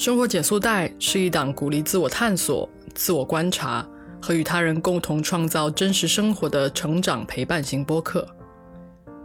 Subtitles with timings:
[0.00, 3.86] 生活减速带是一档鼓励自我探索、自我观察
[4.18, 8.26] 和与他人共同创造真实生活的成长陪伴型播客。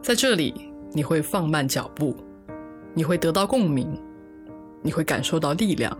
[0.02, 0.54] 在这里，
[0.92, 2.14] 你会放慢脚步，
[2.94, 3.98] 你会得到共鸣，
[4.82, 5.98] 你会感受到力量，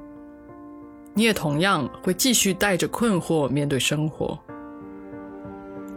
[1.14, 4.38] 你也同样会继续带着困惑面对生活。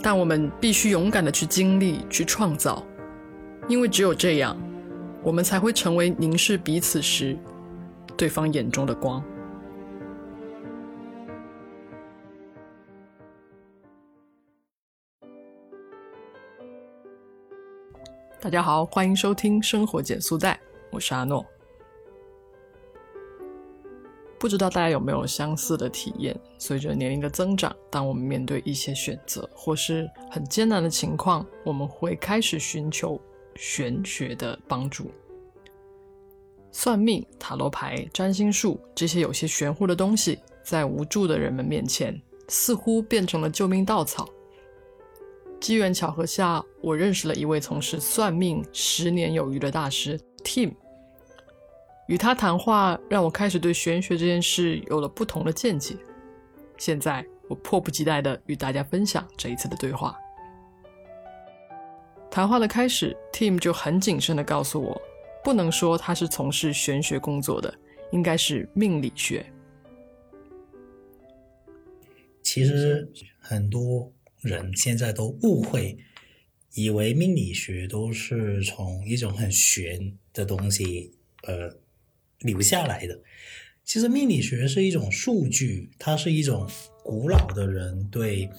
[0.00, 2.86] 但我们必须勇敢的去经历、去创造，
[3.66, 4.56] 因为只有这样，
[5.24, 7.36] 我们才会成为凝视彼此时。
[8.18, 9.22] 对方眼中的光。
[18.40, 20.54] 大家好，欢迎收听《生活减速带》，
[20.90, 21.46] 我是阿诺。
[24.36, 26.36] 不知道大家有没有相似的体验？
[26.58, 33.20] 随着年龄的增长，当我们面对一些选择或是很艰难的情况，我们会开始寻求
[33.54, 35.08] 玄学的帮助。
[36.70, 44.28] 算命、塔罗牌、占星术这些有些玄乎的东西，在无助的人们面前，似乎变成了救命稻草。
[45.60, 50.72] 机缘巧合下，我认识了一位从事算命十年有余的大师 Tim。
[52.06, 55.96] 与他谈话，让我开始对玄学这件事有了不同的见解。
[56.76, 60.16] 现在，我迫不及待地与大家分享这一次的对话。
[62.30, 65.02] 谈话的开始，Tim 就很谨慎地告诉我。
[65.48, 67.74] 不能说他是从事玄学工作的，
[68.12, 69.50] 应该是命理学。
[72.42, 75.96] 其实很多人现在都误会，
[76.74, 81.74] 以为命理学都是从一种很玄的东西呃
[82.40, 83.18] 留下来的。
[83.86, 86.68] 其实命理学是一种数据，它是一种
[87.02, 88.50] 古老的人对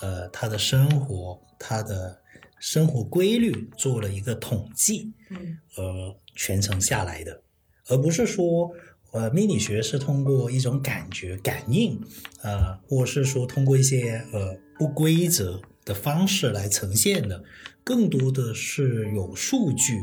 [0.00, 2.18] 呃他的生活、他的
[2.58, 6.16] 生活规律做了一个统计，嗯，呃。
[6.38, 7.42] 全程下来的，
[7.88, 8.70] 而不是说，
[9.10, 12.00] 呃，命理学是通过一种感觉、感应，
[12.42, 17.42] 呃，或是说通过一些呃不规则的方式来呈现的，
[17.82, 19.98] 更多的是有数据，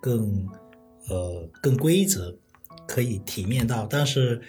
[0.00, 0.48] 更
[1.10, 2.34] 呃更规则，
[2.88, 3.86] 可以体面到。
[3.86, 4.40] 但是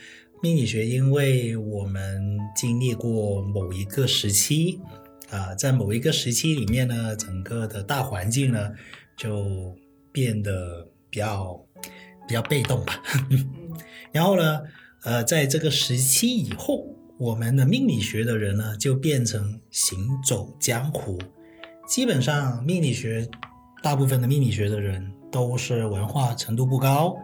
[0.41, 4.79] 命理学，因为我们经历过某一个时期，
[5.29, 8.71] 啊，在某一个时期里面呢，整个的大环境呢
[9.17, 9.75] 就
[10.13, 10.87] 变得。
[11.15, 11.65] 比较
[12.27, 13.01] 比较被动吧，
[14.11, 14.61] 然后呢，
[15.03, 16.85] 呃，在这个时期以后，
[17.17, 21.17] 我们的命理学的人呢，就变成行走江湖。
[21.87, 23.25] 基本上，命理学
[23.81, 27.15] 大部分的命理学的人都是文化程度不高，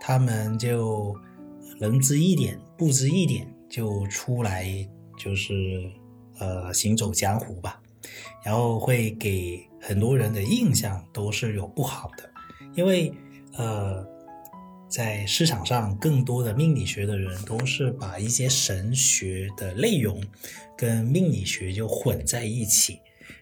[0.00, 1.14] 他们就
[1.78, 4.66] 能知一点，不知一点，就出来
[5.16, 5.54] 就是
[6.40, 7.80] 呃行走江湖吧，
[8.44, 12.28] 然后会给很多人的印象都是有不好的，
[12.74, 13.14] 因为。
[13.58, 14.06] 呃，
[14.88, 20.22] 在市场上，更多的命理学的人都是把一些神学的内容
[20.76, 23.00] 跟命理学就混在一起，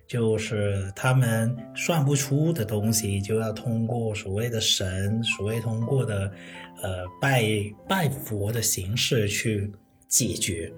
[0.08, 6.32] 就是他们算不出的东西，就要通过所谓的神，所谓通过的
[6.82, 7.44] 呃拜
[7.86, 9.70] 拜佛的形式去
[10.08, 10.72] 解决，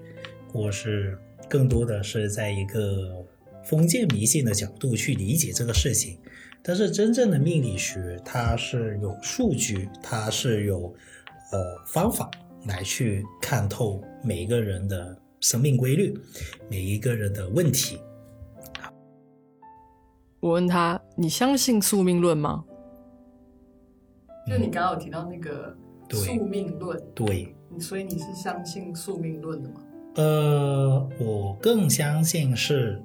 [0.51, 1.17] 或是
[1.47, 3.25] 更多的是在一个
[3.63, 6.17] 封建迷信的角度去理解这个事情。
[6.61, 10.93] 但是真正的命理学，它是有数据，它是有
[11.51, 12.29] 呃方法
[12.65, 16.13] 来去看透每一个人的生命规律，
[16.69, 17.97] 每一个人的问题。
[20.41, 22.63] 我问他：“你相信宿命论吗？”
[24.47, 25.75] 就你刚刚有提到那个
[26.11, 29.75] 宿命论，对，所以你是相信宿命论的吗？
[30.15, 33.01] 呃，我更相信是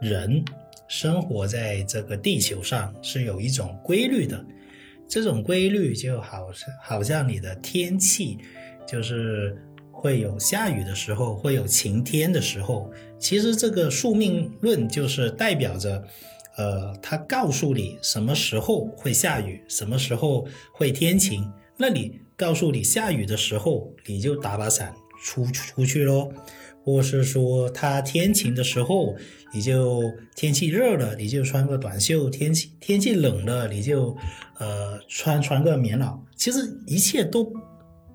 [0.00, 0.44] 人。
[0.88, 4.44] 生活在这个地球上是有一种规律的，
[5.06, 6.48] 这种规律就好
[6.82, 8.38] 好像你的天气，
[8.86, 9.56] 就是
[9.92, 12.90] 会有下雨的时候，会有晴天的时候。
[13.18, 16.02] 其实这个宿命论就是代表着，
[16.56, 21.46] 呃，它告诉你什么时候会下雨，什么时候会天晴。
[21.76, 26.32] 那你告诉你下雨的时候，你就打把伞出出去喽。
[26.88, 29.14] 或是说，它天晴的时候，
[29.52, 34.16] 你就天气热了，你就穿个短袖；天气天气冷了，你就
[34.58, 36.18] 呃穿穿个棉袄。
[36.34, 37.52] 其实一切都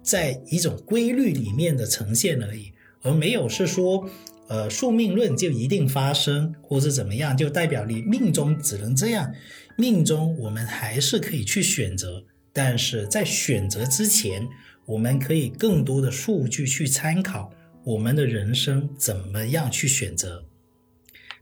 [0.02, 2.72] 在一种规律里面的呈现而已，
[3.04, 4.10] 而没有是说，
[4.48, 9.32] 呃，宿命论就一定发生，或是怎么样，就代表你命中只能这样。
[9.78, 14.48] 命中我们还是可以去选择，但是在选择之前，
[14.88, 17.52] 我们可以更多的数据去参考。
[17.86, 20.46] 我们的人生怎么样去选择？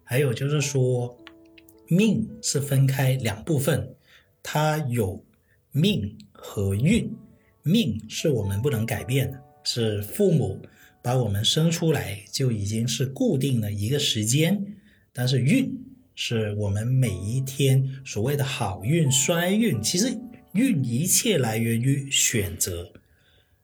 [0.03, 1.15] 还有就是说，
[1.88, 3.93] 命是分开两部分，
[4.41, 5.23] 它有
[5.71, 7.15] 命和运。
[7.61, 10.59] 命是我们不能改变的，是父母
[11.03, 14.65] 把我们生出来就已经是固定了一个时间，
[15.13, 15.71] 但是运
[16.15, 20.17] 是我们每一天所谓的好运、衰运，其实
[20.53, 22.91] 运一切来源于选择，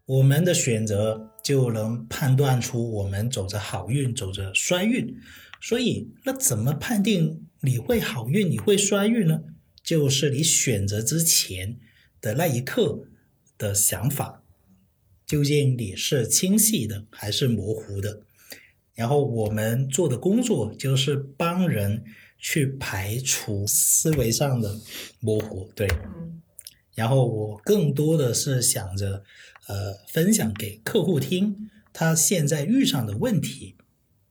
[0.05, 5.17] 我们的选择就能判断出我们走着好运，走着衰运。
[5.61, 9.39] 所以，那怎么判定你会好运，你会衰运呢？
[9.81, 11.77] 就是你选择之前
[12.19, 13.05] 的那一刻
[13.57, 14.43] 的想法，
[15.25, 18.23] 究竟你是清晰的还是模糊的？
[18.93, 22.03] 然后我们做的工作就是帮人
[22.37, 24.77] 去排除思维上的
[25.21, 25.87] 模糊，对。
[26.93, 29.23] 然后我更多的是想着，
[29.67, 33.75] 呃，分享给客户听，他现在遇上的问题。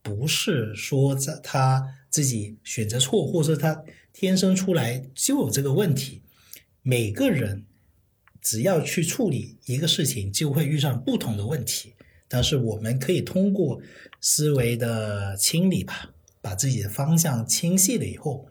[0.03, 6.23] 不是说在他自己选择错，或者他天生出来就有这个问题。
[6.83, 7.65] 每个人
[8.41, 11.95] 只要去处理一个事情，就会遇上不同的问题。
[12.29, 13.83] 但是我们可以通过
[14.21, 18.47] 思维的清理吧，把自己的方向清晰了以后，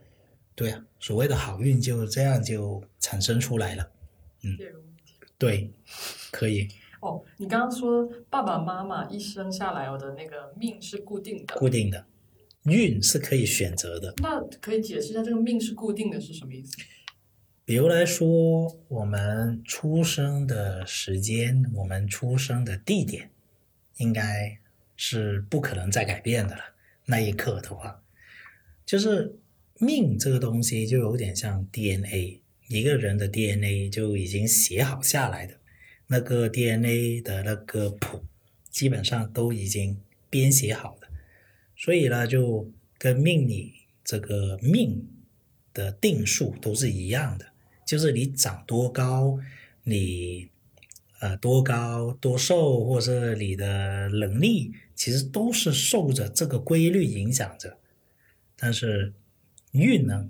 [0.56, 3.90] 对啊，所谓的好运就这样就产生出来了。
[4.44, 4.58] 嗯，
[5.38, 5.72] 对，
[6.32, 6.68] 可以。
[7.02, 12.06] 哦，你刚刚说爸爸妈妈一生下来我的那个命是固定的，固定的，
[12.64, 14.14] 运是可以选择的。
[14.18, 16.76] 那可以解释一下这个命是固定的是什么意思？
[17.64, 23.31] 比如来说，我们出生的时间，我们出生的地点，
[23.98, 24.60] 应该
[24.96, 26.62] 是不可能再改变的了。
[27.06, 28.04] 那一刻的话，
[28.86, 29.38] 就是
[29.80, 35.60] 命这个东西就有点像 DNA，一个人的 DNA 就已经写好下来的。
[36.08, 38.24] 那个 DNA 的那个谱，
[38.70, 41.08] 基本上都已经编写好的，
[41.76, 43.74] 所以呢，就跟命理
[44.04, 45.08] 这个命
[45.74, 47.48] 的定数都是一样的，
[47.88, 49.40] 就是你长多高，
[49.84, 50.50] 你
[51.22, 57.80] 呃多高多瘦，或者你的能力，其实都是受着这个规律影响着。
[58.56, 59.12] 但是
[59.72, 60.30] 运呢，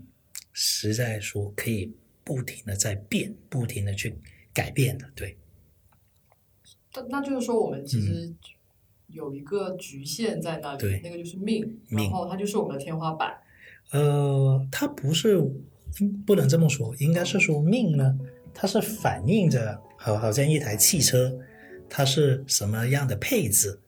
[0.54, 1.94] 实在说可以
[2.26, 4.18] 不停的在变，不停的去
[4.54, 5.38] 改变的，对。
[6.94, 8.34] 那那就是说，我们其实
[9.08, 13.38] 有一个局限在那里，那个就是命，然后它就是我们的天花板。
[13.92, 15.40] 呃，它不是
[16.26, 18.18] 不能这么说，应该是说命呢，
[18.54, 21.38] 它是反映着，好好像一台汽车，
[21.88, 23.80] 它是什么样的配置，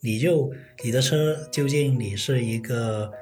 [0.00, 0.50] 你就
[0.82, 3.12] 你的车究竟你是一个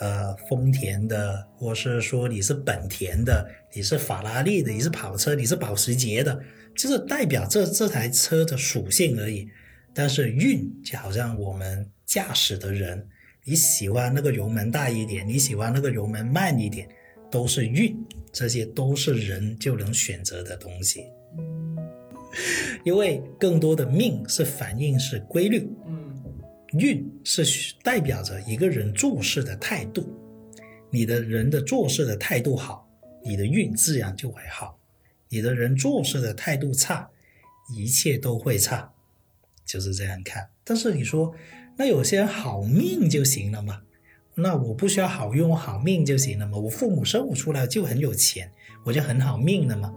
[0.00, 6.40] 呃丰田的，或是说你是本田的，你是法拉利的，你是跑车，你是保时捷的。
[6.76, 9.48] 就是代表这这台车的属性而已，
[9.92, 13.04] 但是运就好像我们驾驶的人，
[13.44, 16.88] 你喜欢那个油门大一点，你喜欢那个油门慢一点，
[17.32, 17.96] 都是运，
[18.32, 21.06] 这些都是人就能选择的东西。
[22.84, 25.68] 因为更多的命是反应是规律，
[26.72, 30.12] 运是代表着一个人做事的态度，
[30.90, 32.88] 你的人的做事的态度好，
[33.24, 34.78] 你的运自然就会好。
[35.30, 37.10] 你的人做事的态度差，
[37.74, 38.90] 一切都会差，
[39.64, 40.48] 就是这样看。
[40.64, 41.34] 但是你说，
[41.76, 43.82] 那有些人好命就行了嘛？
[44.34, 46.56] 那我不需要好运，我好命就行了嘛？
[46.56, 48.50] 我父母生我出来就很有钱，
[48.84, 49.94] 我就很好命了嘛？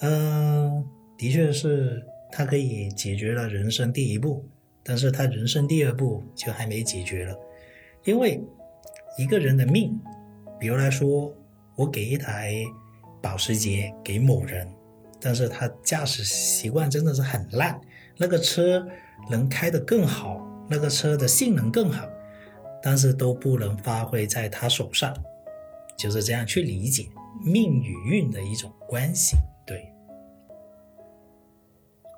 [0.00, 0.84] 嗯，
[1.16, 4.44] 的确是它可以解决了人生第一步，
[4.82, 7.36] 但是他人生第二步就还没解决了，
[8.04, 8.42] 因为
[9.18, 10.00] 一个人的命，
[10.58, 11.32] 比如来说，
[11.76, 12.64] 我给一台。
[13.22, 14.66] 保时捷给某人，
[15.20, 17.78] 但是他驾驶习惯真的是很烂，
[18.16, 18.82] 那个车
[19.28, 22.08] 能开得更好，那个车的性能更好，
[22.82, 25.14] 但是都不能发挥在他手上，
[25.98, 27.10] 就是这样去理解
[27.44, 29.92] 命与运的一种关系，对。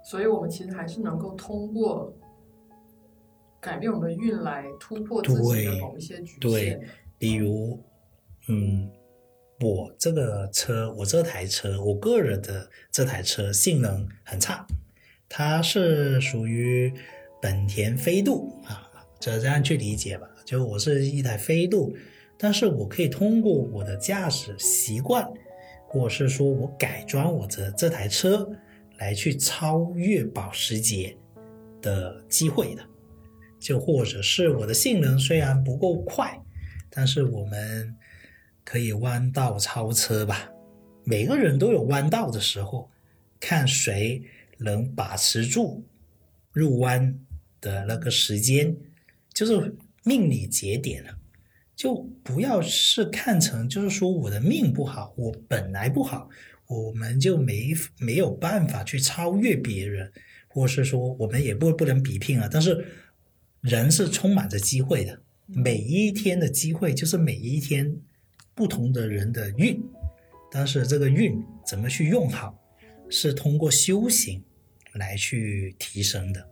[0.04, 2.12] 所以我们其实还是能够通过
[3.62, 6.81] 改变我们运来突破自己的某一些局限，对，
[7.19, 7.83] 比如，
[8.49, 8.90] 嗯。
[9.61, 14.66] 我这个车，我这台车，我个人的这台车性能很差，
[15.28, 16.92] 它是属于
[17.40, 18.90] 本田飞度啊，
[19.21, 20.28] 就这样去理解吧。
[20.45, 21.95] 就我是一台飞度，
[22.37, 25.33] 但是我可以通过我的驾驶习惯，
[25.87, 28.50] 或是说我改装我的这台车
[28.99, 31.16] 来去超越保时捷
[31.81, 32.83] 的机会的。
[33.62, 36.38] 就或者是我的性能虽然不够快，
[36.90, 37.97] 但是我们。
[38.64, 40.49] 可以弯道超车吧？
[41.02, 42.88] 每个人都有弯道的时候，
[43.40, 44.23] 看谁
[44.57, 45.85] 能把持住
[46.52, 47.19] 入弯
[47.61, 48.75] 的那个时间，
[49.35, 51.11] 就是命理节点了。
[51.75, 56.28] 就不要是看成就是说我的命不好，我本来不好，
[56.69, 60.11] 我们就没没有办法去超越别人，
[60.47, 62.49] 或是说我们也不不能比拼啊。
[62.50, 62.87] 但是
[63.62, 65.16] 人是充满着机会的，
[65.47, 67.97] 每一天的机会就是每一天
[68.54, 69.81] 不同的人的运，
[70.50, 72.52] 但是这个运怎么去用好，
[73.09, 74.42] 是通过修行
[74.95, 76.45] 来去提升的。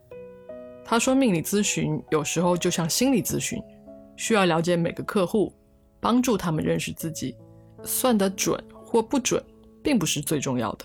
[0.85, 3.61] 他说，命理咨询有时候就像心理咨询，
[4.17, 5.52] 需要了解每个客户，
[6.00, 7.37] 帮助他们认识自己。
[7.83, 9.43] 算得准或不准，
[9.83, 10.85] 并不是最重要的。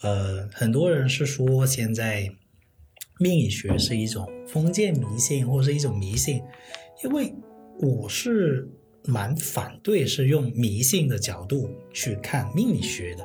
[0.00, 2.28] 呃，很多人是说现在
[3.18, 6.42] 命理学是一种封建迷信，或是一种迷信。
[7.04, 7.34] 因为
[7.80, 8.68] 我是
[9.04, 13.24] 蛮反对是用迷信的角度去看命理学的。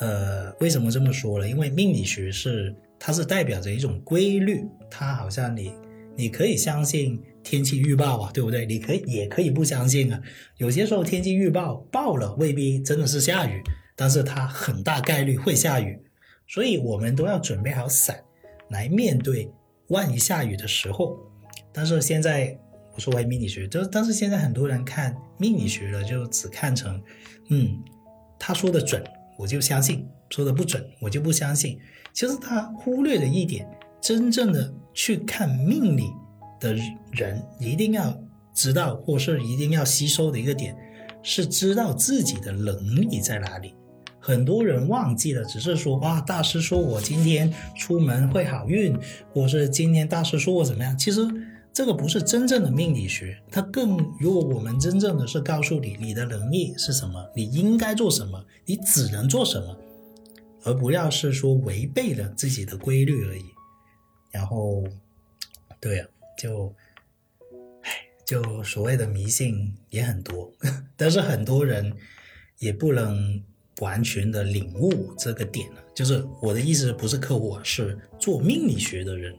[0.00, 1.48] 呃，为什么这么说呢？
[1.48, 5.72] 因为命理学是它是代表着一种规律，它好像你
[6.14, 8.66] 你可以相信天气预报啊，对不对？
[8.66, 10.20] 你可以也可以不相信啊。
[10.58, 13.62] 有些时候天气预报报了，未必真的是下雨。
[13.98, 15.98] 但是它很大概率会下雨，
[16.46, 18.22] 所以我们都要准备好伞
[18.70, 19.50] 来面对
[19.88, 21.18] 万一下雨的时候。
[21.72, 22.58] 但是现在
[22.94, 27.02] 我说回命理学，就但是现在很多人看命理学了，就只看成，
[27.50, 27.78] 嗯，
[28.38, 29.04] 他说的准
[29.38, 31.78] 我就相信，说的不准我就不相信。
[32.14, 33.68] 其实他忽略了一点，
[34.00, 36.10] 真正的去看命理
[36.58, 36.74] 的
[37.12, 38.18] 人一定要
[38.54, 40.74] 知道或是一定要吸收的一个点，
[41.22, 43.74] 是知道自己的能力在哪里。
[44.18, 48.98] 很多人忘记了，只是说哇，大师说我今天出门会好运，
[49.32, 50.98] 或是今天大师说我怎么样。
[50.98, 51.20] 其实
[51.72, 59.76] 这个不是真正的命理学，它更如果我们真正的是告诉你你的能力是什么，你应该做什么，你只能做什么，
[60.64, 63.44] 而不要是说违背了自己的规律而已。
[64.32, 64.82] 然后，
[65.80, 66.74] 对啊，就，
[67.82, 67.90] 唉，
[68.24, 70.50] 就所谓的迷信也很多，
[70.96, 71.92] 但是很多人
[72.58, 73.40] 也不能。
[73.82, 79.36] 完全的领悟这个点了，就是我的意思不是客户，是做命理学的人，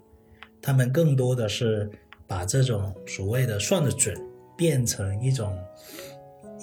[0.62, 1.90] 他们更多的是
[2.28, 4.16] 把这种所谓的算的准
[4.56, 5.58] 变成一种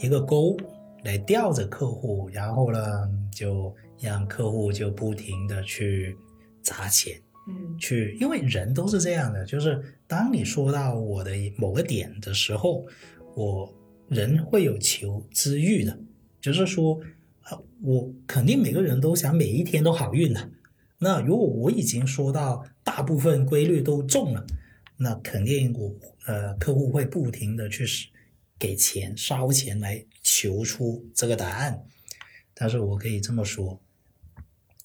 [0.01, 0.57] 一个钩
[1.03, 2.81] 来吊着客户，然后呢
[3.33, 6.17] 就让客户就不停的去
[6.63, 12.87] 砸钱，嗯，去，因为人都是这样的，就是当你说到我的某个点的时候，
[13.35, 13.69] 我
[14.09, 15.99] 人会有求知欲的，
[16.41, 17.01] 就是说。
[17.87, 20.49] 我肯定每个人都想每一天都好运的。
[20.99, 24.47] 那如果我已经说到大部分规律都中了，
[24.97, 27.85] 那肯定我呃客户会不停的去
[28.59, 31.85] 给钱烧钱来求出这个答案。
[32.55, 33.79] 但是我可以这么说，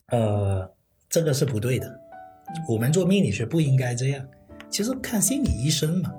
[0.08, 0.70] 呃，
[1.08, 1.98] 这个是不对的。
[2.68, 4.28] 我们做命理学不应该这样。
[4.70, 6.14] 其实看心理医生嘛，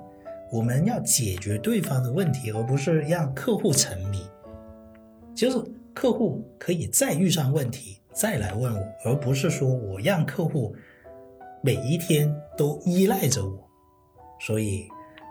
[0.51, 4.25] 我们要解决对方的问题，而不是让客户沉迷。
[5.35, 5.63] 就是。
[5.93, 10.75] 客户可以再遇上问题再来问我，而不是说我让客户
[11.61, 13.69] 每一天都依赖着我。
[14.39, 14.87] 所以，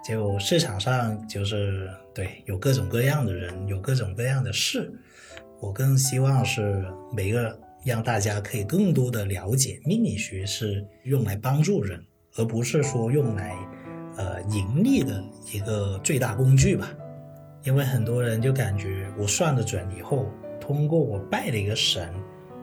[0.06, 4.92] 就市场上就是对有各种各样的人，有各种各样的事。
[5.60, 12.02] 我更希望是每个让大家可以更多的了解命理学是用来帮助人，
[12.36, 13.54] 而不是说用来
[14.16, 16.90] 呃盈利的一个最大工具吧。
[17.62, 20.26] 因为很多人就感觉我算得准以后。
[20.72, 22.14] 通过我拜了一个神，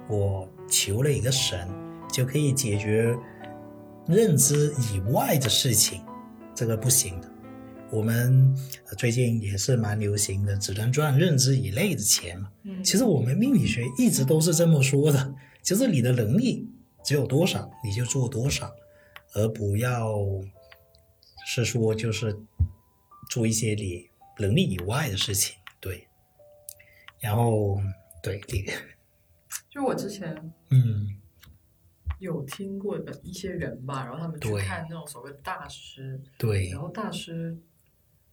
[0.08, 1.68] 我求了一个神，
[2.10, 3.14] 就可以解决
[4.08, 6.02] 认知以外的事情，
[6.56, 7.30] 这个不行的。
[7.92, 8.56] 我们
[8.98, 12.50] 最近也是蛮流行的，只能赚认知以内的钱嘛。
[12.64, 16.66] 嗯，其实我们命理学一直都是这么说的，就是你的能力
[17.04, 18.72] 只有多少，你就做多少，
[19.34, 20.16] 而不要
[21.46, 22.38] 是说就是
[23.30, 24.06] 做一些你
[24.40, 25.58] 能力以外的事情。
[25.82, 26.08] 对，
[27.20, 27.80] 然后。
[28.24, 28.42] 对，
[29.70, 30.36] 就我之前
[30.72, 31.08] 嗯
[32.20, 37.56] 有听过的一些人吧，然后他们去看那种所谓的大师，对，然后大师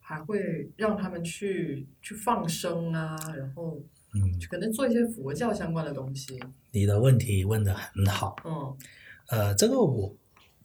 [0.00, 3.78] 还会让他们去去放生啊，然后
[4.14, 6.42] 嗯，可能做一些佛教相关的东西。
[6.72, 8.76] 你的问题问的很好，嗯，
[9.28, 10.16] 呃，这个我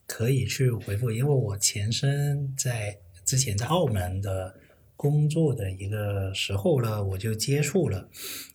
[0.08, 4.59] 可以去回复，因为我前身在之前在澳门的。
[5.00, 8.10] 工作的一个时候呢，我就接触了，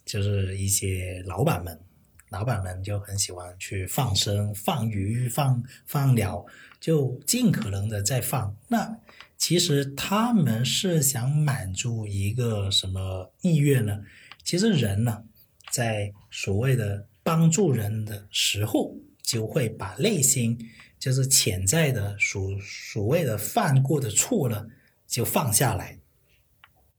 [0.04, 1.80] 就是一些老板们，
[2.28, 6.44] 老板们就很喜欢去放生、放鱼、放放鸟，
[6.78, 8.54] 就尽可能的在放。
[8.68, 8.94] 那
[9.38, 14.02] 其实他们是想满足一个什么意愿呢？
[14.44, 15.24] 其实人呢，
[15.70, 20.58] 在所谓的帮助人的时候，就会把内心
[20.98, 24.66] 就是潜在的所所谓的犯过的错呢，
[25.06, 25.98] 就放下来。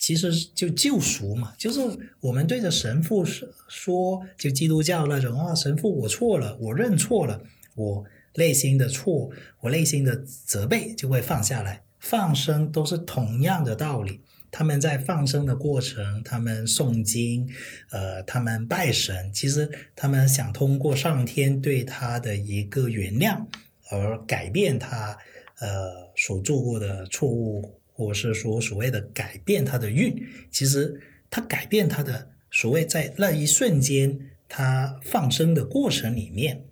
[0.06, 1.80] 其实就救赎嘛，就是
[2.20, 7.42] 我们对着神父说，就基督教那种啊，神父我错了，我认错了，
[7.74, 9.32] 我内心的错，
[9.62, 11.82] 我内心的责备就会放下来。
[11.98, 14.22] 放生都是同样的道理，
[14.52, 17.50] 他们在放生的过程，他们诵经，
[17.90, 23.44] 呃，他们拜神，其实他们想通过上天对他的一个原谅
[23.90, 25.18] 而改变他
[25.60, 30.14] 呃所做过的错误，或是说所谓的改变他的运。
[30.52, 36.66] 其实他改变他的所谓在那一瞬间，他放生的过程里面，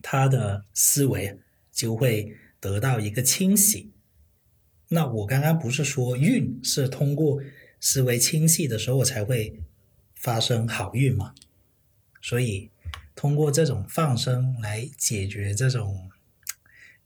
[0.00, 1.38] 他的思维
[1.72, 3.90] 就会得到一个清洗。
[4.88, 7.42] 那我刚刚不是说运是通过
[7.80, 9.60] 思维清晰的时候才会
[10.14, 11.34] 发生好运吗？
[12.22, 12.70] 所以
[13.14, 16.10] 通过这种放生来解决这种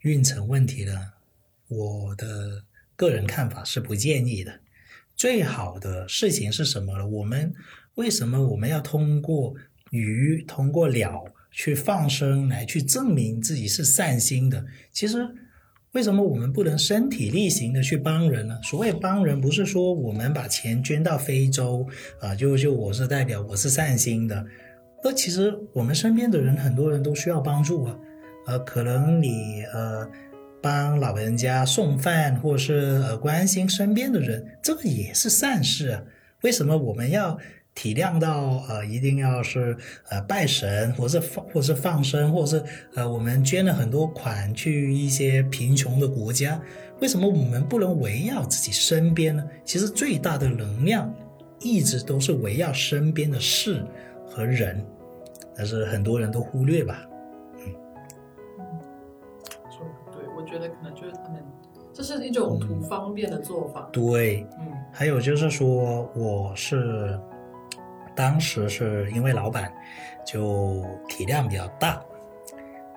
[0.00, 1.12] 运程问题呢，
[1.68, 2.64] 我的
[3.00, 4.52] 个人看法是不建议的。
[5.16, 7.06] 最好的事情是什么呢？
[7.06, 7.54] 我们
[7.94, 9.54] 为什么我们要通过
[9.90, 14.64] 鱼、通过鸟去放生来去证明自己是善心的？
[14.92, 15.26] 其实。
[15.92, 18.56] 为什么我们不能身体力行的去帮人呢？
[18.62, 21.84] 所谓帮人，不是说我们把钱捐到非洲
[22.20, 24.46] 啊，就就我是代表，我是善心的。
[25.02, 27.98] 那其实我们身边的人，很多人都需要帮助啊。
[28.46, 30.08] 呃，可能你呃
[30.62, 36.02] 帮老人家送饭，或是呃关心身边的人，这个也是善事啊。
[36.42, 37.38] 为什么我们要？
[37.72, 39.74] 体谅到呃，一定要是
[40.10, 42.62] 呃拜神，或是放，或是放生，或是
[42.96, 46.60] 呃我们捐了很多款去一些贫穷的国家，
[47.00, 49.42] 为什么我们不能围绕自己身边呢？
[49.64, 51.14] 其实最大的能量
[51.60, 53.82] 一直都是围绕身边的事
[54.26, 54.84] 和人，
[55.56, 57.06] 但是很多人都忽略吧。
[60.50, 61.44] 觉得可能就是他们
[61.92, 63.88] 这是一种图方便的做法。
[63.92, 67.18] 对，嗯，还有就是说我是。
[68.12, 69.72] 当时是因为老板
[70.26, 72.02] 就体量比较大，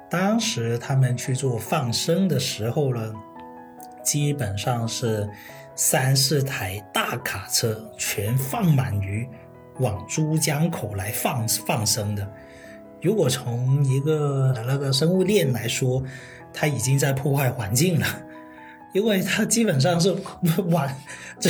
[0.10, 3.14] 当时他们去做放生的时候呢，
[4.04, 5.30] 基本上是
[5.76, 9.30] 三四台大卡车全放满鱼
[9.80, 12.28] 往珠江口来放放生的。
[13.02, 16.04] 如果从一个那个生物链来说，
[16.54, 18.06] 它已经在破坏环境了。
[18.94, 20.16] 因为他基本上是
[20.70, 20.96] 晚，
[21.40, 21.50] 这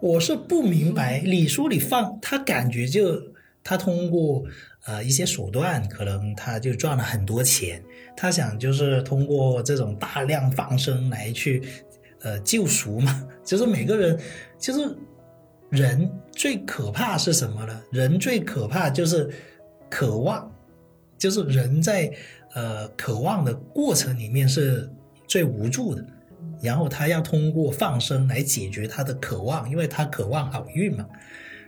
[0.00, 1.20] 我是不明白。
[1.24, 3.22] 你说你放，他感觉就
[3.62, 4.42] 他通过
[4.86, 7.80] 呃一些手段，可能他就赚了很多钱。
[8.16, 11.62] 他想就是通过这种大量放生来去
[12.22, 13.28] 呃救赎嘛。
[13.44, 14.18] 就是每个人，
[14.58, 14.96] 就是
[15.70, 17.80] 人最可怕是什么呢？
[17.92, 19.30] 人最可怕就是
[19.88, 20.51] 渴望，
[21.22, 22.12] 就是人在
[22.54, 24.90] 呃渴望的过程里面是
[25.28, 26.04] 最无助的。
[26.60, 31.06] 然后他要通过放生来解决他的渴望，因为他渴望好运嘛。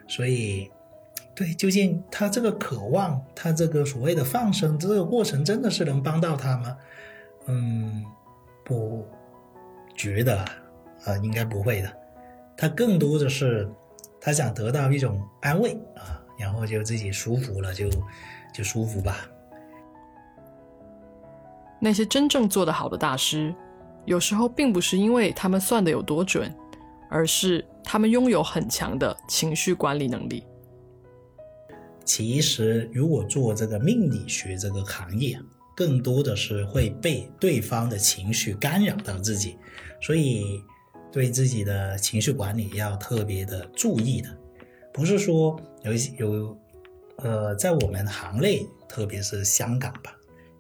[0.09, 0.69] 所以，
[1.35, 6.77] 对，究竟他这个渴望，他这个所谓的放生这个过程，真的是能帮到他吗？
[7.47, 8.05] 嗯，
[8.65, 9.07] 不
[9.97, 10.39] 觉得
[11.05, 11.93] 啊，应该不会的。
[12.57, 13.69] 他更多的是
[14.21, 17.89] 他想得到一种安慰啊，然后就自己舒服了，就
[18.53, 19.29] 就舒服吧。
[21.85, 23.55] 那些真正做得好的大师。
[24.07, 26.51] 有时候并不是因为他们算的有多准，
[27.11, 30.45] 而是他们拥有很强的情绪管理能力。
[32.05, 35.39] 其实，如果做这个命理学这个行业，
[35.75, 39.57] 更多的是会被对方的情绪干扰到自己，
[40.01, 40.63] 所以
[41.11, 44.29] 对自己的情绪管理要特别的注意的。
[44.93, 46.59] 不是说有有，
[47.17, 50.15] 呃，在我们行内，特别是香港吧。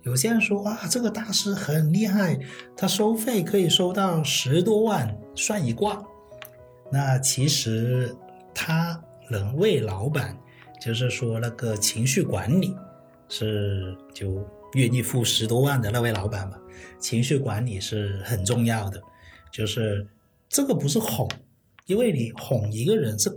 [0.05, 2.38] 有些人说啊，这个大师很厉害，
[2.77, 6.05] 他收费可以收到十多万算一卦。
[6.93, 8.14] 那其实
[8.55, 10.38] 他能为老板，
[10.79, 12.77] 就是说那个情绪管理，
[13.31, 16.59] 是就愿意付十多万的那位老板嘛。
[16.99, 19.03] 情绪管理是很重要的，
[19.51, 20.07] 就是
[20.51, 21.27] 这个不是哄，
[21.87, 23.35] 因为你哄一个人是。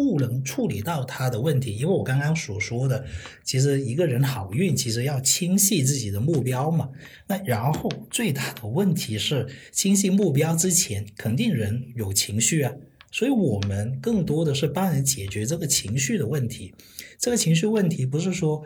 [0.00, 3.04] 不能处理到他的问题，因为我刚刚所说的，
[3.44, 6.88] 其实一个人好运，其实要清晰自己的目标嘛。
[7.26, 12.72] 那然后最大的问题是，清晰目标之前，肯定人有情绪啊。
[13.12, 16.74] 所以我们更多的是帮人解决这个情绪的问题。
[17.18, 18.64] 这个情绪问题不是说，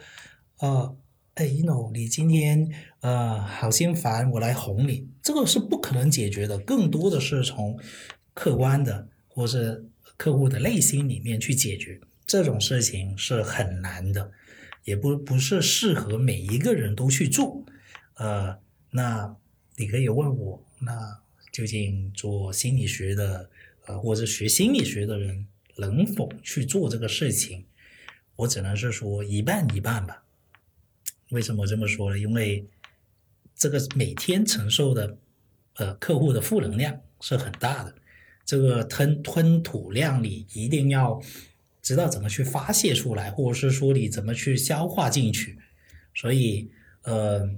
[0.61, 0.97] 呃，
[1.35, 2.71] 哎，no，你今天
[3.01, 6.57] 呃好心烦，我来哄你，这个是不可能解决的。
[6.61, 7.77] 更多的是从
[8.33, 9.91] 客观的，或是。
[10.17, 14.33] 客户的内心里面去解决这种事情是很难的，
[14.85, 17.65] 也不不是适合每一个人都去做。
[18.15, 18.59] 呃，
[18.91, 19.37] 那
[19.77, 21.21] 你可以问我，那
[21.53, 23.51] 究竟做心理学的
[23.87, 25.47] 呃，或者学心理学的人
[25.77, 27.65] 能否去做这个事情，
[28.37, 30.23] 我只能是说一半一半吧。
[31.31, 32.19] 为什么这么说呢？
[32.19, 32.65] 因为
[33.57, 35.19] 这个每天承受的
[35.75, 37.95] 呃客户的负能量是很大的，
[38.45, 41.21] 这个吞吞吐量你一定要
[41.83, 45.59] 知道怎么去发泄出来，或者是说你怎么去消化进去。
[46.15, 46.71] 所以
[47.03, 47.49] 呃，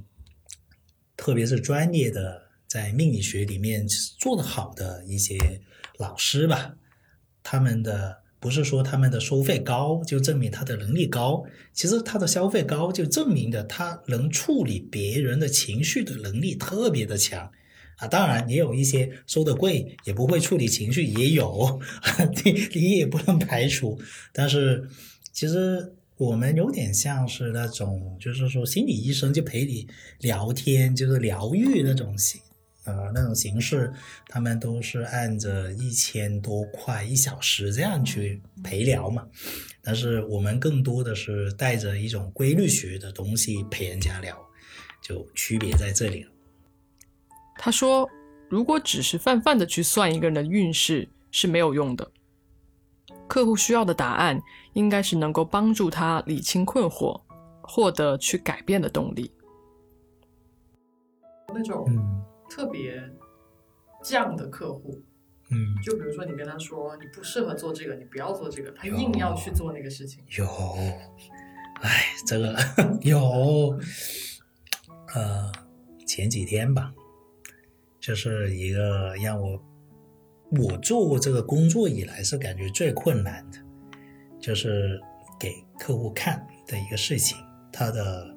[1.17, 3.87] 特别是专业的在命理学里面
[4.19, 5.61] 做的好的一些。
[5.99, 6.77] 老师吧，
[7.43, 17.51] 他们的不是说他们的收费高就证明他的能力高，其实他的消费高就证明的他能处理别人的情绪的能力特别的强
[17.97, 18.07] 啊。
[18.09, 21.81] 当然也有一些收的贵也不会处理情绪，也有，
[22.45, 23.99] 你你也不能排除。
[24.33, 24.89] 但是
[25.33, 29.87] 其实我们有点像是那种，就是说心理医生就陪你
[30.21, 32.41] 聊天，就是疗愈那种形。
[32.85, 33.93] 呃，那种形式，
[34.29, 39.27] 他们都是按着一千多块一小时这样去陪聊嘛。
[39.83, 44.41] 但是我们更多的是带着一种规律学的东西陪人家聊，
[45.03, 46.31] 就区别在这里了。
[47.59, 48.09] 他说，
[48.49, 52.11] 如果只是泛泛的去算一个人的运势是没有用的，
[53.29, 54.41] 客户需要的答案
[54.75, 57.21] 应该是能够帮助他理清困惑，
[57.63, 59.31] 获得去改变的动力。
[61.55, 62.23] 那种嗯。
[62.49, 63.03] 特别
[64.05, 65.03] 犟的客户，
[65.51, 70.23] 嗯，就比如说你跟他说你不适合做这个，你不要做这个，他硬要去做那个事情。
[70.39, 70.47] 有，
[71.83, 72.57] 哎，这个
[73.03, 73.77] 有，
[75.13, 75.51] 呃，
[76.07, 76.95] 前几天吧，
[78.07, 79.61] 就是一个让我
[80.61, 83.59] 我做过这个工作以来是感觉最困难的，
[84.39, 85.01] 就是
[85.41, 87.37] 给客户看的一个事情，
[87.73, 88.33] 他的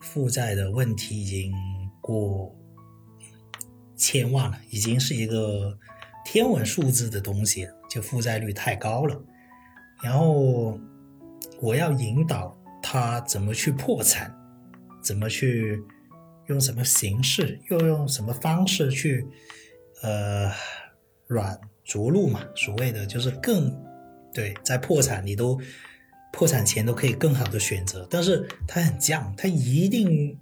[0.00, 1.50] 负债的问题已经
[2.02, 2.54] 过。
[3.96, 5.78] 千万了，已经是一个
[6.24, 9.18] 天文数字的东西，就负债率太高了。
[10.02, 10.78] 然后
[11.62, 14.34] 我要引导他怎么去破产，
[15.00, 15.80] 怎么去
[16.46, 19.26] 用什么形式，又用什么方式去
[20.02, 20.52] 呃
[21.26, 22.44] 软着陆嘛？
[22.54, 23.74] 所谓的就是更
[24.32, 25.60] 对，在破产你都
[26.32, 30.38] 破产前都可以更好的选择，但是他很犟，他一定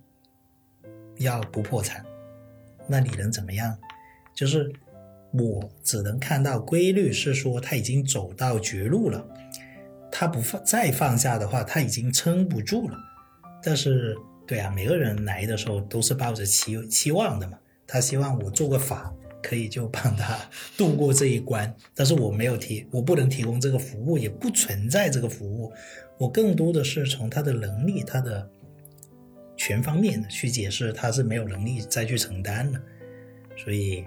[1.19, 2.05] 要不破产。
[2.89, 3.79] 那你能怎么样？
[4.35, 4.73] 就是
[5.33, 9.25] 我只能看到规律，是说他已经走到绝路了，
[10.11, 12.99] 他不放再放下的话，他已经撑不住了。
[13.63, 14.17] 但是，
[14.53, 17.59] 对啊，每个人来的时候都是抱着期期望的嘛。
[17.87, 19.11] 他希望我做个法，
[19.43, 20.39] 可以就帮他
[20.77, 21.75] 度过这一关。
[21.95, 25.73] 但是我没有提，我不能提供这个服务，也不存在这个服务。
[26.19, 28.47] 我更多的是从他的能力，他的。
[29.55, 32.81] 全方面的去解释，他是没有能力再去承担了，
[33.57, 34.05] 所以，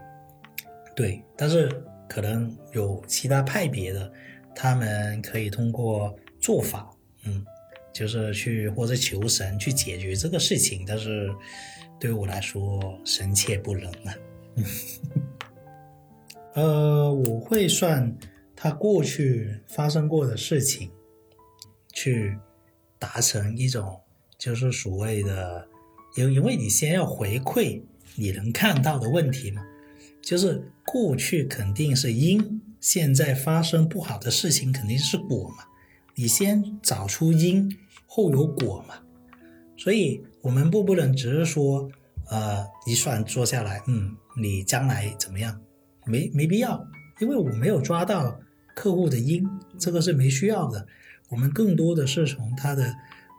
[0.94, 1.72] 对，但是
[2.10, 4.12] 可能有其他派别的，
[4.54, 6.92] 他们可以通过做法，
[7.24, 7.46] 嗯，
[7.96, 11.34] 就是去或者求神去解决这个事情，但是
[11.98, 14.14] 对我来说，神切不能啊。
[16.56, 18.14] 呃，我会算
[18.54, 20.92] 他过去发生过的事情，
[21.94, 22.38] 去
[23.00, 24.02] 达成一种。
[24.38, 25.66] 就是所谓的，
[26.18, 27.82] 因因为你先要回馈
[28.16, 29.66] 你能看到的问题嘛，
[30.22, 35.64] 就是过去肯定是因，现在发生不好的事情肯定是果嘛，
[36.16, 38.96] 你先找出因后有果嘛，
[39.78, 41.90] 所以我们不不能只是说，
[42.30, 45.60] 呃，一算做下来，嗯，你将来怎么样，
[46.06, 46.86] 没没必要，
[47.20, 48.40] 因为我没有抓到
[48.76, 49.44] 客户的因，
[49.80, 50.86] 这个是没需要的，
[51.30, 52.94] 我们更多的是从他的。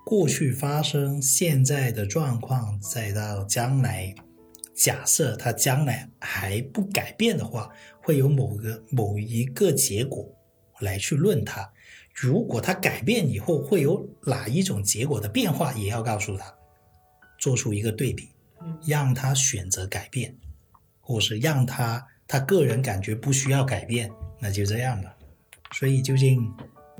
[0.09, 4.15] 过去发生现在的状况，再到将来，
[4.73, 7.69] 假设他将来还不改变的话，
[8.01, 10.33] 会有某个某一个结果
[10.79, 11.69] 来去论它。
[12.17, 16.55] 如果他改变以后会有哪一种结果的变化，也要告诉他，
[17.39, 18.31] 做出一个对比，
[18.87, 20.35] 让他选择改变，
[21.01, 25.15] 或是让他他个人感觉不需要改变，那就这样吧。
[25.73, 26.53] 所以究竟。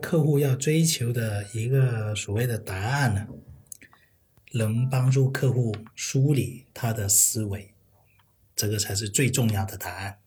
[0.03, 3.27] 客户要追求的一个所谓的答案呢，
[4.53, 7.73] 能帮助客户梳理他的思维，
[8.55, 10.19] 这个才是最重要的答案，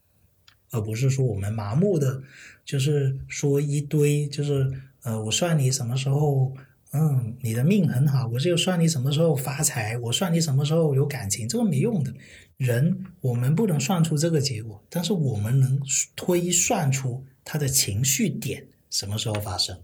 [0.72, 2.22] 而不是说我们麻木的，
[2.64, 4.72] 就是说一堆，就是
[5.04, 6.54] 呃，我算你什么时候，
[6.92, 12.14] 嗯，你的命很好，我就算你什么时候发财，我算你什么时候有感情，这个没用的。
[12.58, 15.82] 人我们不能算出这个结果，但是我们能
[16.16, 18.68] 推算出他的情绪点。
[18.90, 19.80] 什么时候发生？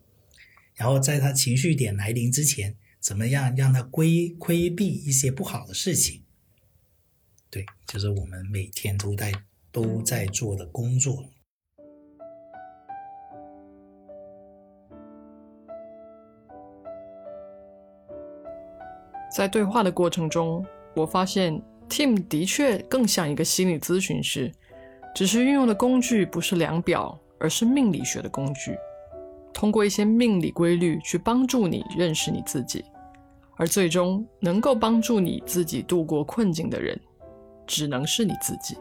[0.74, 6.22] 然后在他情绪点来临之前，怎么样让他规规避一些不好的事情？
[7.50, 9.32] 对，就是我们每天都在
[9.76, 11.22] 都在做的工作
[19.30, 24.50] 在对话的过程中我发现 tim 的确更像一个心理咨询师
[25.14, 28.78] 只是运用的工具不是量表而是命理学的工具。
[29.54, 32.86] 通过一些命理规律去帮助你认识你自己
[33.58, 36.98] 而最终能够帮助你自己度过困境的人
[37.68, 38.78] 只能是你自己。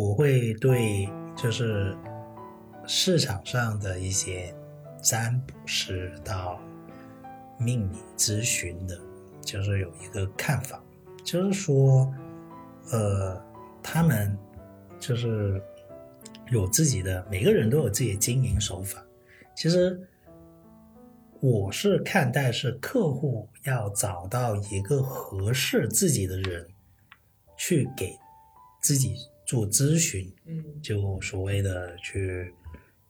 [0.00, 1.96] 我会对就是
[2.86, 4.54] 市场上的一些。
[5.02, 6.60] 占卜师到
[7.58, 9.00] 命理咨询的，
[9.40, 10.78] 就是有一个看法，
[11.24, 12.12] 就是说，
[12.92, 13.42] 呃，
[13.82, 14.36] 他们
[14.98, 15.58] 就是
[16.50, 19.02] 有自己的，每个人都有自己的经营手法。
[19.56, 19.98] 其实
[21.40, 26.68] 我是看待是客户要找到一个合适自己的人，
[27.56, 28.18] 去给
[28.82, 29.16] 自己
[29.50, 32.54] 做咨询，嗯，就所谓的去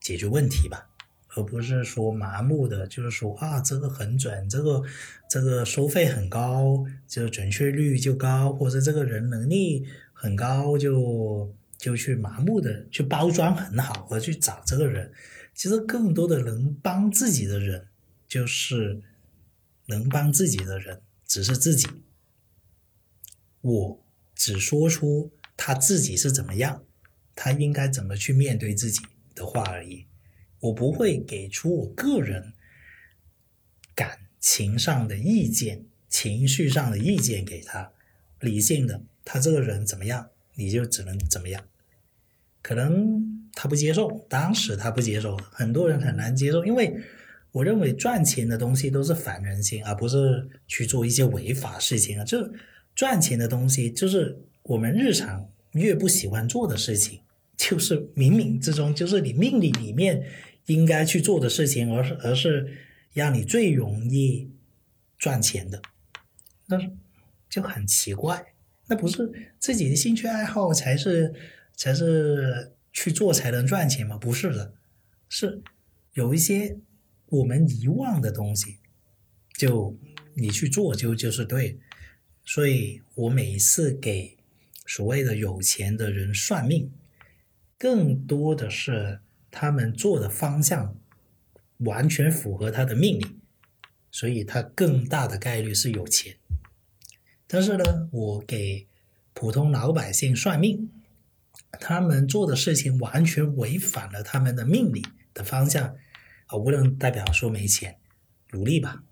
[0.00, 0.88] 解决问题吧。
[1.36, 4.82] 而不是说麻木的，就是说啊，这个很准，这个
[5.28, 15.12] 这个收费很高，就准确率就高，或者这个人能力很高，就就去麻木的去包装很好，而去找这个人。
[15.52, 17.86] 其实更多的能帮自己的人，
[18.26, 19.02] 就是
[19.88, 21.86] 能帮自己的人，只是自己。
[23.60, 24.02] 我
[24.34, 25.30] 只说出
[25.62, 26.82] 他自己是怎么样，
[27.36, 29.02] 他应该怎么去面对自己
[29.34, 30.06] 的话而已。
[30.60, 32.54] 我不会给出我个人
[33.94, 37.92] 感情上的意见、情绪上的意见给他，
[38.40, 41.62] 理性的，他这个人怎么样，你就只能怎么样。
[42.62, 46.98] 可能他不接受，当时他不接受，很多人很难接受，因为
[47.52, 52.24] 我认为赚钱的东西都是反人性，而不是去做一些违法事情啊。
[52.24, 52.50] 就
[52.94, 57.20] 赚钱的东西，就是我们日常越不喜欢做的事情，
[57.56, 60.24] 就是冥冥之中，就是你命里里面。
[60.66, 62.78] 应该去做的事情，而是而是
[63.12, 64.52] 让你最容易
[65.18, 65.82] 赚钱的，
[66.66, 66.78] 那
[67.48, 68.54] 就很奇怪。
[68.86, 71.34] 那不是自己的兴趣爱好才是
[71.74, 74.16] 才是去做才能赚钱吗？
[74.16, 74.74] 不是的，
[75.28, 75.60] 是
[76.12, 76.78] 有一些
[77.26, 78.76] 我们遗忘的东西，
[79.58, 79.98] 就
[80.34, 81.80] 你去做就就是对。
[82.44, 84.36] 所以我每一次给
[84.86, 86.92] 所谓的有钱的人算命，
[87.78, 89.20] 更多的是。
[89.52, 90.96] 他们做的方向
[91.78, 93.26] 完全符合他的命理，
[94.08, 96.36] 所以他更大的概率是有钱。
[97.48, 98.86] 但是呢，我给
[99.34, 100.88] 普通老百姓算命，
[101.80, 105.96] 他们做的事情完全违反了他们的命理的方向
[106.46, 106.56] 啊！
[106.56, 107.98] 不能代表说没钱，
[108.52, 109.02] 努力吧，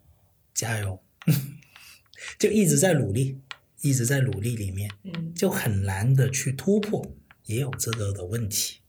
[0.55, 1.03] 加油，
[2.39, 3.41] 就一直在努力，
[3.83, 7.05] 一直在努力里面，嗯，就很难的去突破，
[7.47, 8.81] 也有这个的问题。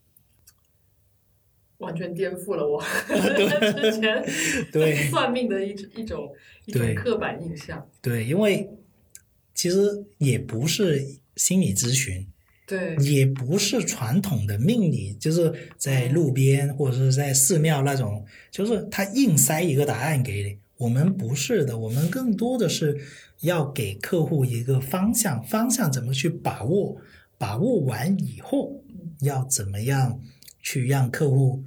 [1.77, 4.21] 完全颠覆了我 之前
[4.69, 6.29] 对 算命的一一种
[6.65, 7.89] 一种刻板印象。
[8.01, 8.69] 对，因为
[9.53, 11.01] 其实也不是
[11.37, 12.27] 心理咨询，
[12.67, 20.59] 对，也不是传统的命理，就是在路边或者是在寺庙那种，就是他硬塞一个答案给你。
[20.79, 22.99] 我们不是的，我们更多的是
[23.41, 26.97] 要给客户一个方向，方向怎么去把握，
[27.37, 28.83] 把握完以后
[29.21, 30.19] 要怎么样。
[30.61, 31.63] 去让客户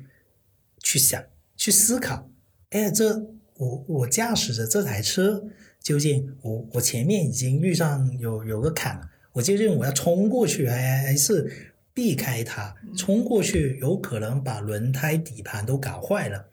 [0.82, 1.20] 去想、
[1.56, 2.28] 去思考，
[2.68, 3.18] 哎，这
[3.56, 5.42] 我我驾驶着这台车，
[5.80, 9.00] 究竟我我前面已经遇上有有个坎，
[9.32, 12.76] 我究竟我要冲过去，还还是避开它？
[12.94, 16.44] 冲过去有可能把轮胎、底盘都搞坏了。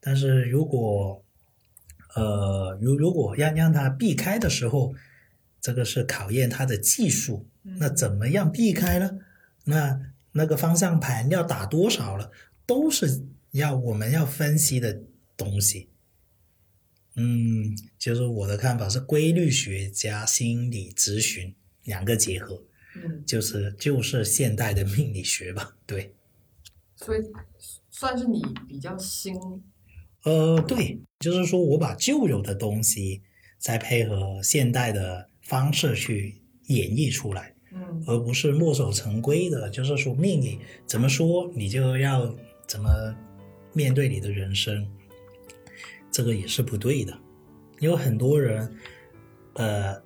[0.00, 1.24] 但是如果
[2.14, 4.94] 呃，如如果要让他避开的时候，
[5.60, 7.46] 这个是考验他的技术。
[7.62, 9.18] 那怎么样避开呢？
[9.64, 10.00] 那
[10.32, 12.32] 那个方向盘要打多少了，
[12.66, 15.02] 都是要我们要分析的
[15.36, 15.88] 东西。
[17.16, 22.62] 嗯，就是我的看法是规律学加心理咨询两个结合，
[22.96, 26.14] 嗯，就是就是现代的命理学吧，对。
[26.96, 27.20] 所以
[27.90, 29.34] 算是你比较新。
[30.24, 33.22] 呃，对，就是说我把旧有的东西
[33.58, 36.34] 再配合现代的方式去
[36.66, 37.54] 演绎出来。
[37.72, 42.34] 嗯，而不是墨守成规的，就是说命里怎么说，你就要
[42.66, 42.90] 怎么
[43.72, 44.86] 面对你的人生，
[46.10, 47.16] 这个也是不对的。
[47.78, 48.74] 有很多人，
[49.54, 50.02] 呃，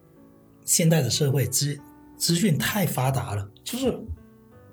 [0.65, 1.81] 现代的社会资
[2.19, 3.99] 资讯太发达了，就是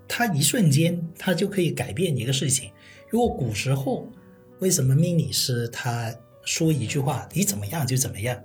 [0.06, 2.70] 他一瞬间他就可以改变一个事情。
[3.10, 4.12] 如果古时候，
[4.62, 6.13] 为什么命理师他
[6.45, 8.39] 说一句话，你怎么样就怎么样？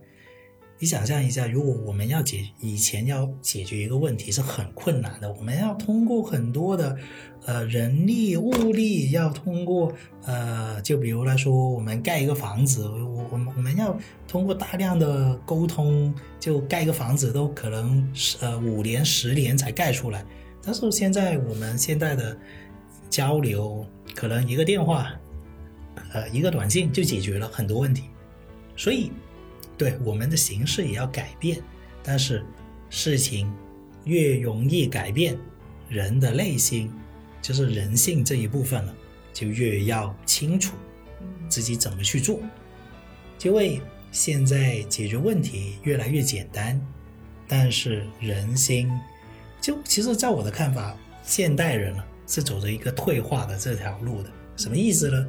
[0.79, 6.97] 你想象一下，如果我们要解以前要解决一个问题是很困难的，我们要通过很多的
[7.45, 9.93] 呃人力物力，要通过
[10.25, 13.95] 呃，就比如来说，我们盖一个房子，我我我们我们要
[14.27, 20.25] 通过大量的沟通，就盖一个房子都可能呃五年十年才盖出来。
[20.63, 22.35] 但是现在我们现在的
[23.11, 25.15] 交流，可能一个电话，
[26.13, 28.05] 呃一个短信就解决了很多问题，
[28.77, 29.11] 所以。
[29.79, 31.63] 对我们的形式也要改变，
[32.03, 32.43] 但是
[32.89, 33.53] 事情
[34.05, 35.37] 越容易改变，
[35.87, 36.91] 人的内心
[37.43, 38.95] 就是人性这一部分了，
[39.35, 40.75] 就越要清楚
[41.47, 42.41] 自己怎么去做。
[43.43, 46.81] 因为现在解决问题越来越简单，
[47.47, 48.91] 但是人心
[49.61, 54.31] 就其实，在我的看法，现代人了是走着一个退化的这条路的。
[54.57, 55.29] 什么意思呢？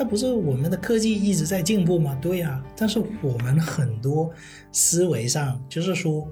[0.00, 2.18] 那不是我们的科技一直在进步吗？
[2.22, 4.32] 对呀，但是我们很多
[4.72, 6.26] 思维上就是说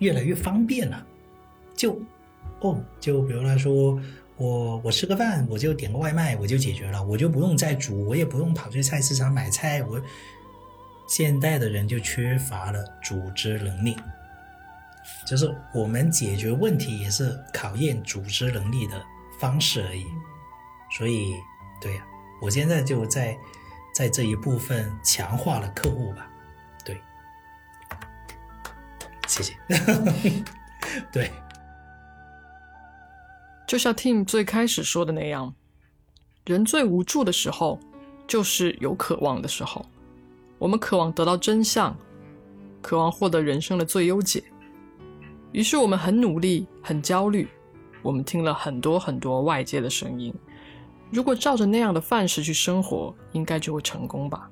[0.00, 1.06] 越来越方便了，
[1.74, 1.98] 就
[2.60, 3.98] 哦，就比如来说，
[4.36, 9.82] 我我吃个饭，我就点个外卖，我就解决了，我就不用再煮，我也不用跑去菜市场买菜。
[9.82, 9.98] 我
[11.08, 13.96] 现代的人就缺乏了组织能力，
[15.26, 19.02] 就是我们解决问题也是考验组织能力的
[19.40, 20.04] 方式而已。
[20.98, 21.32] 所以，
[21.80, 22.04] 对呀。
[22.40, 23.38] 我现在就在
[23.94, 26.26] 在这一部分强化了客户吧，
[26.84, 27.00] 对，
[29.26, 29.54] 谢谢，
[31.12, 31.30] 对，
[33.66, 35.54] 就像 Tim 最开始说的那样，
[36.46, 37.78] 人最无助的时候，
[38.26, 39.84] 就是有渴望的时候。
[40.58, 41.96] 我们渴望得到真相，
[42.82, 44.44] 渴望获得人生的最优解，
[45.52, 47.48] 于是我们很努力，很焦虑。
[48.02, 50.34] 我们听了很多很多外界的声音。
[51.10, 54.48] 如果照着那样的范式去生活，应该就会成功吧。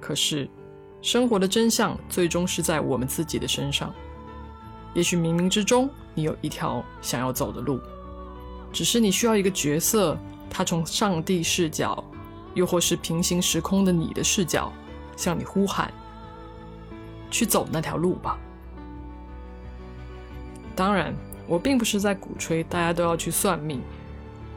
[0.00, 0.48] 可是，
[1.02, 3.92] 生活的真相最终是在我们自己的身上。
[4.94, 7.80] 也许冥冥之中，你有一条想要走的路，
[8.72, 10.16] 只是你需要一个角色，
[10.48, 12.04] 他从上帝视角，
[12.54, 14.72] 又或是平行时空的你的视角，
[15.16, 15.92] 向你呼喊，
[17.30, 18.38] 去走那条路吧。
[20.76, 21.12] 当然，
[21.48, 23.80] 我并不是在鼓吹大家都要去算命。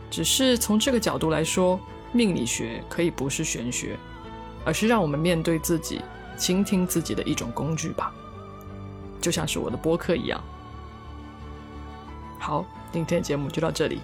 [0.09, 1.79] 只是从这个角度来说，
[2.11, 3.97] 命理学可以不是玄学，
[4.63, 6.01] 而是让我们面对自己、
[6.37, 8.13] 倾听自己的一种工具吧，
[9.19, 10.41] 就像是我的播客一样。
[12.39, 13.99] 好，今天的节目就到这里，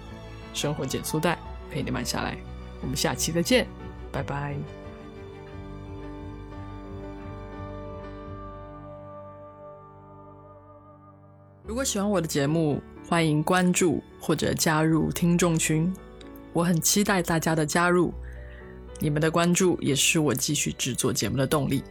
[0.52, 1.38] 生活减速带
[1.70, 2.36] 陪你慢下来，
[2.82, 3.66] 我们下期再见，
[4.12, 4.83] 拜拜。
[11.66, 15.90] 如果喜欢我的节目，欢迎关注或者加入听众群，
[16.52, 18.12] 我很期待大家的加入，
[19.00, 21.82] 你们的关注也是我继续制作节目的动力。